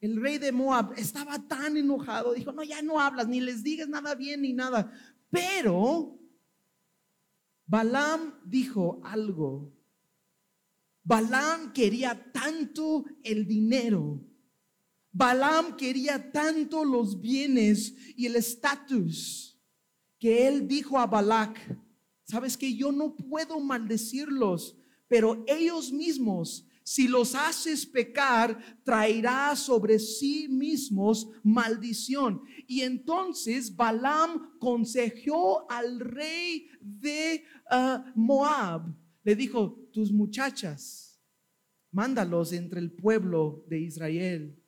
[0.00, 3.88] el rey de Moab, estaba tan enojado, dijo, no, ya no hablas, ni les digas
[3.88, 4.92] nada bien ni nada.
[5.30, 6.18] Pero
[7.64, 9.72] Balaam dijo algo.
[11.02, 14.20] Balaam quería tanto el dinero
[15.16, 19.56] Balaam quería tanto los bienes y el estatus
[20.18, 21.56] que él dijo a Balac,
[22.24, 30.00] sabes que yo no puedo maldecirlos, pero ellos mismos, si los haces pecar, traerá sobre
[30.00, 32.42] sí mismos maldición.
[32.66, 41.22] Y entonces Balaam consejó al rey de ah, Moab, le dijo, tus muchachas,
[41.92, 44.60] mándalos entre el pueblo de Israel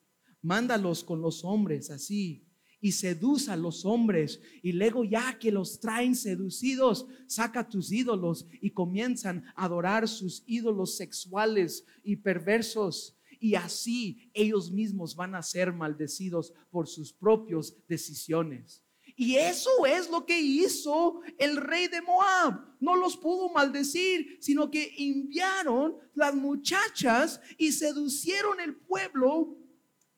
[0.47, 2.47] mándalos con los hombres así
[2.81, 8.47] y seduce a los hombres y luego ya que los traen seducidos, saca tus ídolos
[8.61, 13.19] y comienzan a adorar sus ídolos sexuales y perversos.
[13.41, 18.83] Y así ellos mismos van a ser maldecidos por sus propias decisiones.
[19.19, 22.61] Y eso es lo que hizo el rey de Moab.
[22.81, 29.57] No los pudo maldecir, sino que enviaron las muchachas y seducieron el pueblo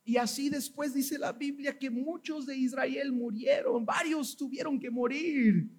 [0.08, 5.70] y así después dice la Biblia que muchos de Israel murieron, varios tuvieron que morir.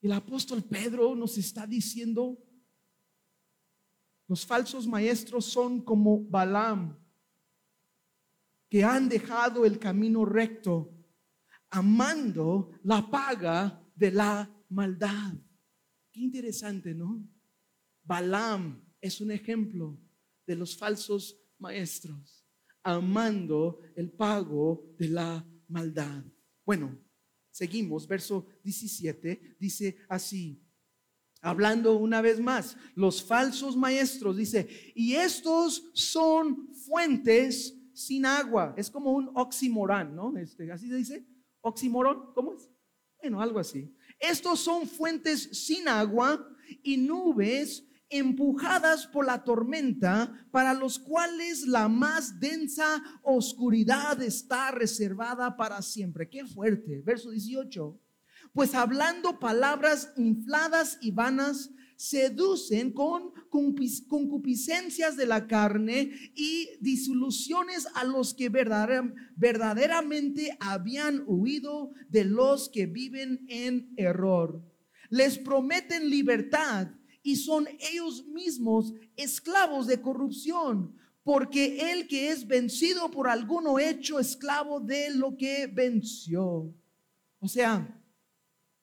[0.00, 2.40] El apóstol Pedro nos está diciendo,
[4.28, 6.96] los falsos maestros son como Balaam,
[8.68, 10.94] que han dejado el camino recto,
[11.70, 15.34] amando la paga de la maldad.
[16.12, 17.20] Qué interesante, ¿no?
[18.04, 19.98] Balaam es un ejemplo
[20.46, 22.44] de los falsos maestros,
[22.82, 26.24] amando el pago de la maldad.
[26.64, 26.98] Bueno,
[27.50, 30.62] seguimos, verso 17, dice así,
[31.42, 38.74] Hablando una vez más, los falsos maestros, dice, y estos son fuentes sin agua.
[38.76, 40.36] Es como un oximorán, ¿no?
[40.36, 41.26] Este, así se dice,
[41.60, 42.68] oximorón, ¿cómo es?
[43.20, 43.94] Bueno, algo así.
[44.18, 46.44] Estos son fuentes sin agua
[46.82, 55.56] y nubes empujadas por la tormenta, para los cuales la más densa oscuridad está reservada
[55.56, 56.28] para siempre.
[56.28, 57.02] Qué fuerte.
[57.04, 58.00] Verso 18.
[58.52, 68.04] Pues hablando palabras infladas y vanas, seducen con concupiscencias de la carne y disoluciones a
[68.04, 74.62] los que verdaderamente habían huido de los que viven en error.
[75.08, 76.88] Les prometen libertad
[77.26, 84.20] y son ellos mismos esclavos de corrupción, porque el que es vencido por alguno hecho
[84.20, 86.72] esclavo de lo que venció.
[87.40, 88.00] O sea,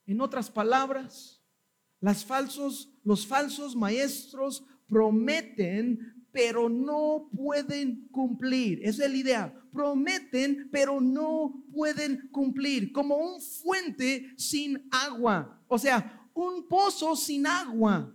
[0.06, 1.42] en otras palabras,
[2.02, 8.82] las falsos, los falsos maestros prometen, pero no pueden cumplir.
[8.84, 9.64] Esa es la idea.
[9.72, 12.92] Prometen, pero no pueden cumplir.
[12.92, 15.64] Como un fuente sin agua.
[15.70, 18.14] O sea, un pozo sin agua.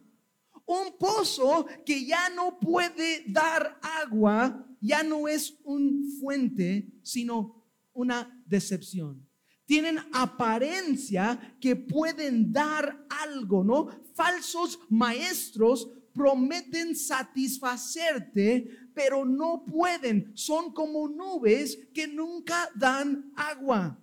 [0.68, 8.40] Un pozo que ya no puede dar agua, ya no es un fuente, sino una
[8.46, 9.28] decepción
[9.68, 13.88] tienen apariencia que pueden dar algo, ¿no?
[14.14, 20.32] Falsos maestros prometen satisfacerte, pero no pueden.
[20.34, 24.02] Son como nubes que nunca dan agua.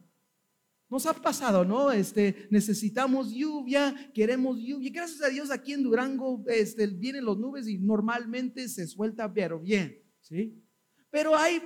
[0.96, 1.92] Nos ha pasado, ¿no?
[1.92, 4.90] Este, necesitamos lluvia, queremos lluvia.
[4.94, 9.60] Gracias a Dios aquí en Durango este, vienen las nubes y normalmente se suelta, pero
[9.60, 10.58] bien, ¿sí?
[11.10, 11.62] Pero hay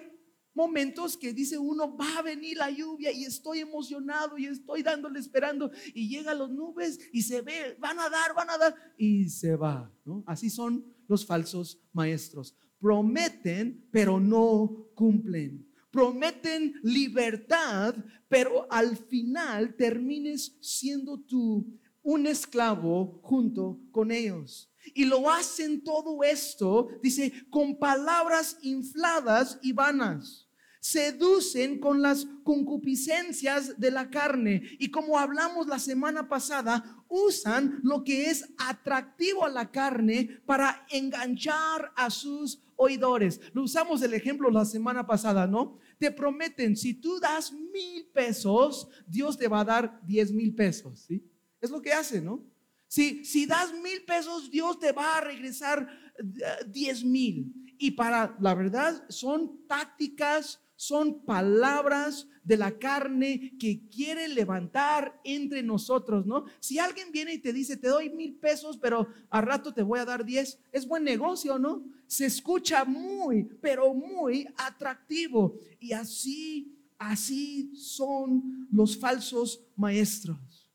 [0.55, 5.19] momentos que dice uno, va a venir la lluvia y estoy emocionado y estoy dándole
[5.19, 9.29] esperando y llega las nubes y se ve, van a dar, van a dar y
[9.29, 9.93] se va.
[10.05, 10.23] ¿no?
[10.25, 12.57] Así son los falsos maestros.
[12.79, 15.68] Prometen, pero no cumplen.
[15.99, 17.93] Prometen libertad,
[18.29, 24.71] pero al final termines siendo tú un esclavo junto con ellos.
[24.93, 33.79] Y lo hacen todo esto, dice, con palabras infladas y vanas seducen con las concupiscencias
[33.79, 34.63] de la carne.
[34.79, 40.85] Y como hablamos la semana pasada, usan lo que es atractivo a la carne para
[40.89, 43.41] enganchar a sus oidores.
[43.53, 45.77] Lo usamos el ejemplo la semana pasada, ¿no?
[45.99, 51.01] Te prometen, si tú das mil pesos, Dios te va a dar diez mil pesos,
[51.01, 51.23] ¿sí?
[51.61, 52.43] Es lo que hacen, ¿no?
[52.87, 55.87] Si, si das mil pesos, Dios te va a regresar
[56.17, 57.53] eh, diez mil.
[57.77, 65.61] Y para, la verdad, son tácticas son palabras de la carne que quiere levantar entre
[65.61, 66.45] nosotros, ¿no?
[66.61, 69.99] Si alguien viene y te dice, te doy mil pesos, pero a rato te voy
[69.99, 71.83] a dar diez, es buen negocio, ¿no?
[72.07, 75.59] Se escucha muy, pero muy atractivo.
[75.81, 80.71] Y así, así son los falsos maestros.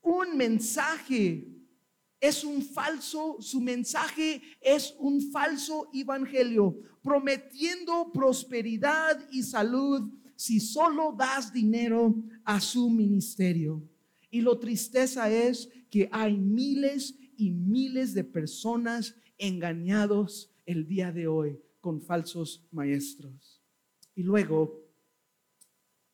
[0.00, 1.46] Un mensaje
[2.22, 11.14] es un falso, su mensaje es un falso evangelio, prometiendo prosperidad y salud si solo
[11.16, 13.82] das dinero a su ministerio.
[14.30, 21.26] Y lo tristeza es que hay miles y miles de personas engañados el día de
[21.26, 23.60] hoy con falsos maestros.
[24.14, 24.80] Y luego,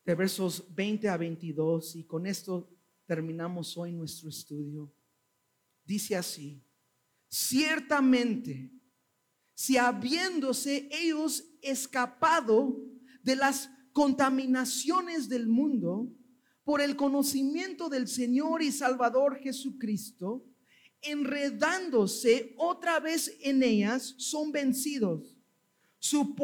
[0.04, 2.68] de versos 20 a 22, y con esto
[3.06, 4.92] terminamos hoy nuestro estudio
[5.88, 6.62] dice así,
[7.28, 8.70] ciertamente,
[9.58, 12.80] si habiéndose ellos escapado
[13.24, 16.14] de las contaminaciones del mundo
[16.62, 20.46] por el conocimiento del Señor y Salvador Jesucristo,
[21.02, 25.36] enredándose otra vez en ellas, son vencidos.
[25.98, 26.36] Su,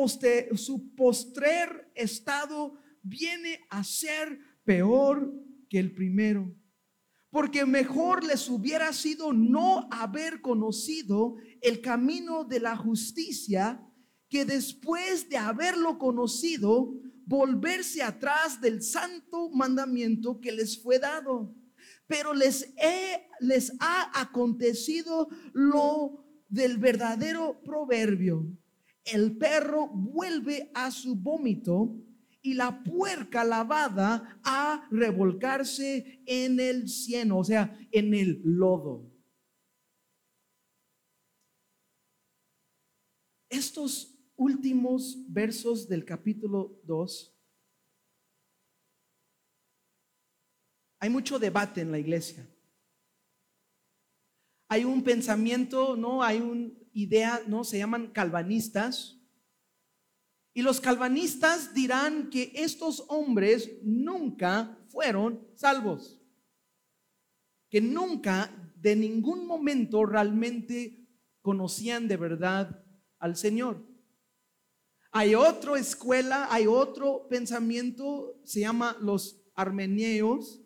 [0.57, 5.33] su postrer estado viene a ser peor
[5.71, 6.53] que el primero
[7.35, 13.85] porque mejor les hubiera sido no haber conocido el camino de la justicia
[14.29, 16.95] que después de haberlo conocido,
[17.27, 21.53] volverse atrás del santo mandamiento que les fue dado.
[22.07, 22.73] Pero les,
[23.41, 28.47] les ha acontecido lo del verdadero proverbio.
[29.05, 31.97] El perro vuelve a su vómito
[32.45, 39.11] y la puerca lavada a revolcarse en el cieno, o sea, en el lodo.
[43.49, 47.35] Estos últimos versos del capítulo 2,
[51.01, 52.47] hay mucho debate en la iglesia.
[54.69, 56.23] hay un pensamiento, ¿no?
[56.23, 57.65] Hay una idea, ¿no?
[57.65, 59.24] Se llaman calvanistas.
[60.55, 66.23] Y los calvanistas dirán que estos hombres nunca fueron salvos.
[67.69, 71.09] Que nunca, de ningún momento, realmente
[71.43, 72.85] conocían de verdad
[73.19, 73.85] al Señor.
[75.11, 80.63] Hay otra escuela, hay otro pensamiento, se llama los armeneos,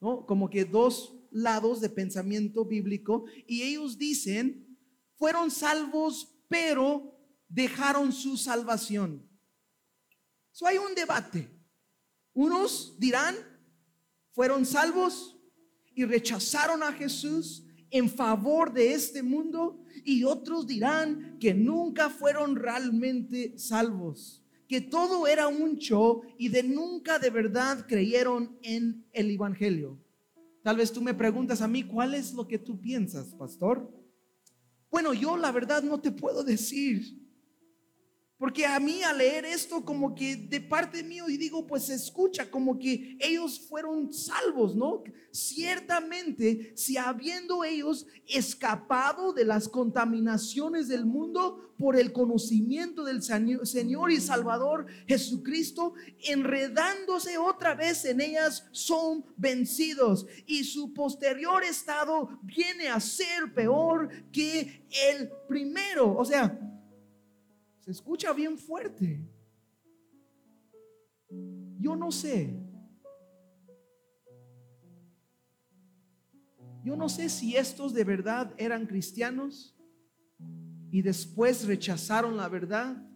[0.00, 0.26] ¿no?
[0.26, 4.78] Como que dos lados de pensamiento bíblico y ellos dicen,
[5.16, 7.13] fueron salvos, pero
[7.54, 9.22] dejaron su salvación.
[10.50, 11.48] So hay un debate.
[12.32, 13.36] Unos dirán,
[14.32, 15.38] fueron salvos
[15.94, 22.56] y rechazaron a Jesús en favor de este mundo y otros dirán que nunca fueron
[22.56, 29.30] realmente salvos, que todo era un show y de nunca de verdad creyeron en el
[29.30, 30.00] Evangelio.
[30.64, 33.92] Tal vez tú me preguntas a mí, ¿cuál es lo que tú piensas, pastor?
[34.90, 37.23] Bueno, yo la verdad no te puedo decir.
[38.36, 42.50] Porque a mí al leer esto como que de parte mío y digo, pues escucha
[42.50, 45.04] como que ellos fueron salvos, ¿no?
[45.30, 54.10] Ciertamente, si habiendo ellos escapado de las contaminaciones del mundo por el conocimiento del Señor
[54.10, 55.94] y Salvador Jesucristo,
[56.28, 64.08] enredándose otra vez en ellas, son vencidos y su posterior estado viene a ser peor
[64.32, 66.16] que el primero.
[66.16, 66.73] O sea,
[67.84, 69.20] se escucha bien fuerte.
[71.78, 72.58] Yo no sé.
[76.82, 79.76] Yo no sé si estos de verdad eran cristianos
[80.90, 83.06] y después rechazaron la verdad.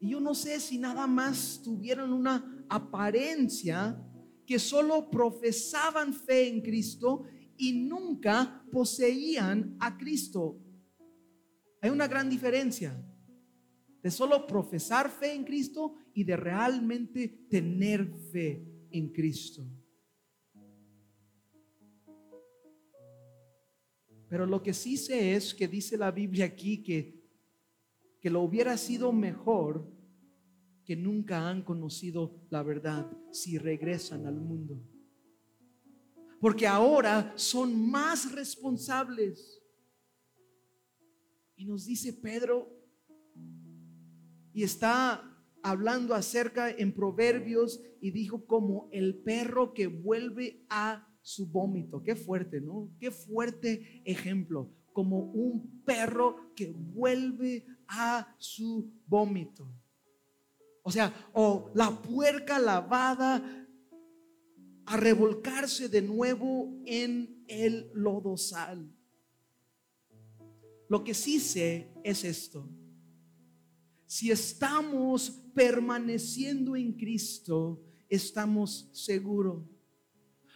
[0.00, 4.04] Y yo no sé si nada más tuvieron una apariencia
[4.46, 7.22] que solo profesaban fe en Cristo
[7.56, 10.60] y nunca poseían a Cristo.
[11.80, 13.00] Hay una gran diferencia
[14.02, 19.66] de solo profesar fe en Cristo y de realmente tener fe en Cristo.
[24.28, 27.18] Pero lo que sí sé es que dice la Biblia aquí que,
[28.20, 29.90] que lo hubiera sido mejor
[30.84, 34.80] que nunca han conocido la verdad si regresan al mundo.
[36.40, 39.62] Porque ahora son más responsables.
[41.56, 42.77] Y nos dice Pedro,
[44.58, 45.22] y está
[45.62, 52.02] hablando acerca en Proverbios y dijo como el perro que vuelve a su vómito.
[52.02, 52.90] Qué fuerte, ¿no?
[52.98, 54.74] Qué fuerte ejemplo.
[54.92, 59.72] Como un perro que vuelve a su vómito.
[60.82, 63.68] O sea, o la puerca lavada
[64.86, 68.92] a revolcarse de nuevo en el lodosal.
[70.88, 72.68] Lo que sí sé es esto
[74.08, 79.62] si estamos permaneciendo en Cristo, estamos seguros.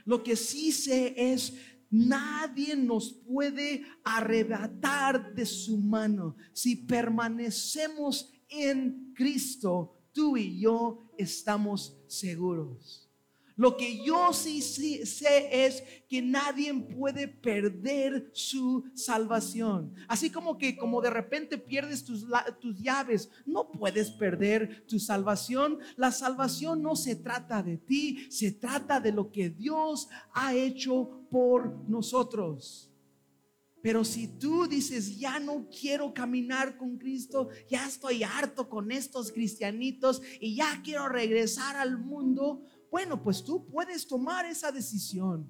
[0.06, 1.52] Lo que sí sé es,
[1.90, 6.34] nadie nos puede arrebatar de su mano.
[6.54, 13.11] Si permanecemos en Cristo, tú y yo estamos seguros.
[13.56, 19.94] Lo que yo sí, sé es que nadie puede perder su salvación.
[20.08, 22.26] Así como que como de repente pierdes tus,
[22.60, 25.78] tus llaves, no puedes perder tu salvación.
[25.96, 31.26] La salvación no se trata de ti, se trata de lo que Dios ha hecho
[31.30, 32.92] por nosotros.
[33.82, 39.32] Pero si tú dices, ya no quiero caminar con Cristo, ya estoy harto con estos
[39.32, 42.62] cristianitos y ya quiero regresar al mundo,
[42.92, 45.48] bueno, pues tú puedes tomar esa decisión.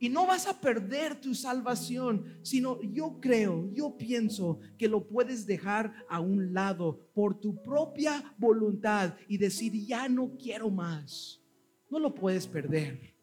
[0.00, 5.46] Y no vas a perder tu salvación, sino yo creo, yo pienso que lo puedes
[5.46, 11.40] dejar a un lado por tu propia voluntad y decir, ya no quiero más.
[11.88, 13.14] No lo puedes perder.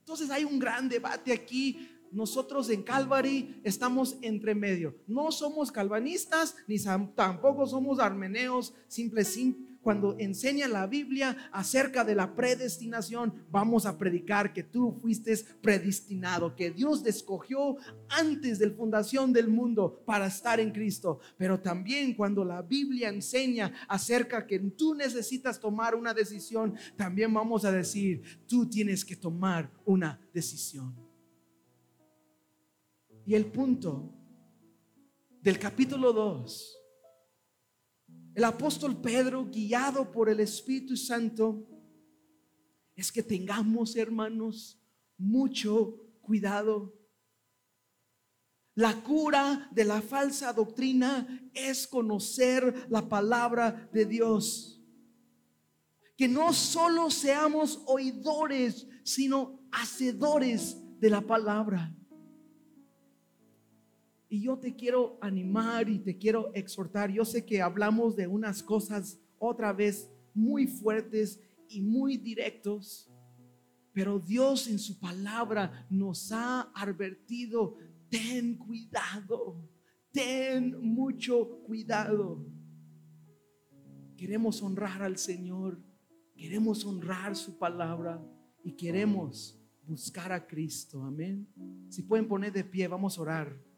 [0.00, 1.88] Entonces hay un gran debate aquí.
[2.10, 4.96] Nosotros en Calvary estamos entre medio.
[5.06, 6.76] No somos calvanistas ni
[7.14, 9.24] tampoco somos armeneos, simple,
[9.82, 16.54] cuando enseña la Biblia acerca de la predestinación, vamos a predicar que tú fuiste predestinado,
[16.54, 17.76] que Dios te escogió
[18.08, 21.18] antes de la fundación del mundo para estar en Cristo.
[21.36, 27.64] Pero también cuando la Biblia enseña acerca que tú necesitas tomar una decisión, también vamos
[27.64, 30.94] a decir, tú tienes que tomar una decisión.
[33.24, 34.12] Y el punto
[35.40, 36.81] del capítulo 2
[38.34, 41.66] el apóstol Pedro, guiado por el Espíritu Santo,
[42.94, 44.80] es que tengamos, hermanos,
[45.18, 46.94] mucho cuidado.
[48.74, 54.80] La cura de la falsa doctrina es conocer la palabra de Dios.
[56.16, 61.94] Que no solo seamos oidores, sino hacedores de la palabra.
[64.32, 67.10] Y yo te quiero animar y te quiero exhortar.
[67.10, 73.12] Yo sé que hablamos de unas cosas otra vez muy fuertes y muy directos,
[73.92, 77.76] pero Dios en su palabra nos ha advertido,
[78.08, 79.68] ten cuidado,
[80.10, 82.42] ten mucho cuidado.
[84.16, 85.78] Queremos honrar al Señor,
[86.34, 88.26] queremos honrar su palabra
[88.64, 91.02] y queremos buscar a Cristo.
[91.04, 91.46] Amén.
[91.90, 93.71] Si pueden poner de pie, vamos a orar.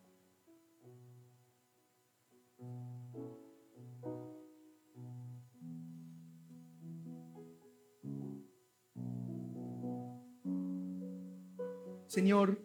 [12.06, 12.58] Señor,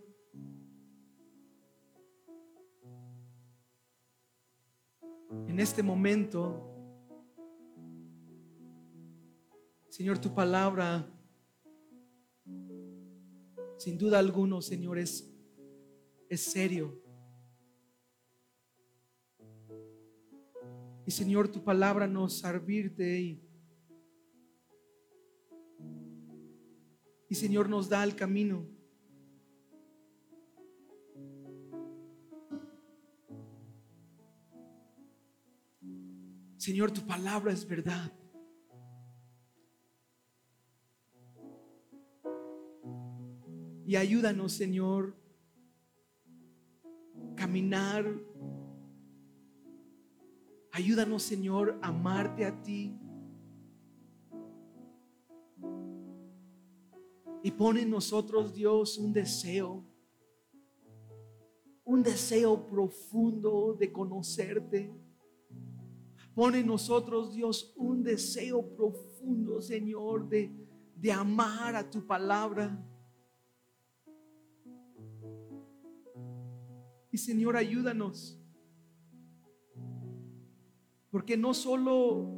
[5.48, 6.66] en este momento,
[9.90, 11.12] Señor, tu palabra,
[13.78, 15.30] sin duda alguna, Señor, es,
[16.30, 17.02] es serio.
[21.06, 23.44] Y Señor, tu palabra nos servirte y,
[27.28, 28.79] y Señor nos da el camino.
[36.70, 38.12] Señor, tu palabra es verdad.
[43.88, 45.16] Y ayúdanos, Señor,
[47.36, 48.06] caminar.
[50.72, 52.96] Ayúdanos, Señor, a amarte a ti.
[57.42, 59.84] Y pone en nosotros, Dios, un deseo,
[61.84, 65.09] un deseo profundo de conocerte
[66.40, 70.50] Pone en nosotros, Dios, un deseo profundo, Señor, de,
[70.96, 72.82] de amar a tu palabra.
[77.12, 78.42] Y Señor, ayúdanos.
[81.12, 82.32] Porque no solo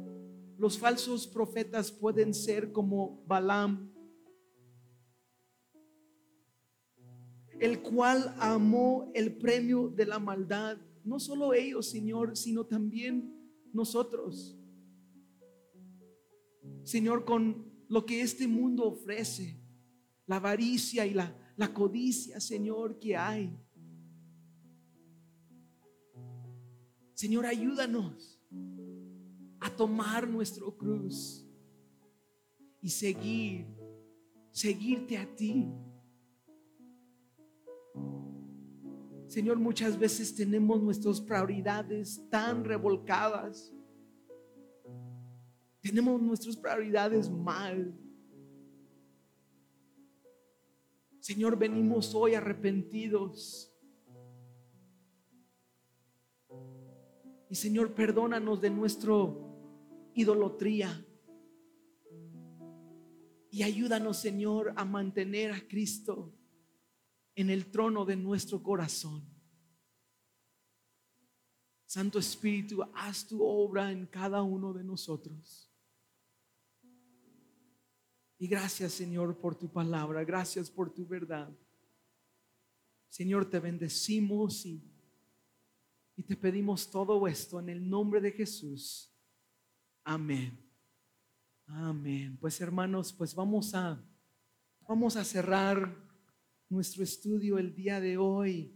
[0.58, 3.88] los falsos profetas pueden ser como Balaam,
[7.60, 10.76] el cual amó el premio de la maldad.
[11.04, 13.41] No solo ellos, Señor, sino también
[13.72, 14.58] nosotros.
[16.84, 19.60] Señor, con lo que este mundo ofrece,
[20.26, 21.36] la avaricia y la,
[21.72, 23.56] codicia, Señor, que hay.
[27.14, 28.40] Señor, ayúdanos
[29.60, 31.46] a tomar nuestro cruz
[32.80, 33.66] y seguir,
[34.50, 35.68] seguirte a ti.
[39.32, 43.72] Señor, muchas veces tenemos nuestras prioridades tan revolcadas.
[45.80, 47.98] Tenemos nuestras prioridades mal.
[51.18, 53.74] Señor, venimos hoy arrepentidos.
[57.48, 59.14] Y Señor, perdónanos de nuestra
[60.12, 61.06] idolatría.
[63.50, 66.34] Y ayúdanos, Señor, a mantener a Cristo
[67.34, 69.22] en el trono de nuestro corazón.
[71.86, 75.70] Santo Espíritu, haz tu obra en cada uno de nosotros.
[78.38, 80.24] Y gracias, Señor, por tu palabra.
[80.24, 81.50] Gracias por tu verdad.
[83.08, 84.82] Señor, te bendecimos y,
[86.16, 89.14] y te pedimos todo esto en el nombre de Jesús.
[90.02, 90.58] Amén.
[91.66, 92.36] Amén.
[92.40, 94.02] Pues hermanos, pues vamos a
[94.88, 95.94] vamos a cerrar
[96.72, 98.72] nuestro estudio el día de hoy